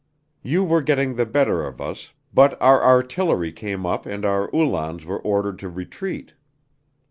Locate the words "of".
1.63-1.79